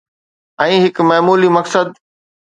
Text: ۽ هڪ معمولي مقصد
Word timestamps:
۽ 0.63 0.71
هڪ 0.83 0.97
معمولي 1.09 1.49
مقصد 1.59 1.87